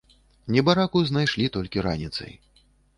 [0.55, 2.39] Небараку знайшлі толькі раніцай.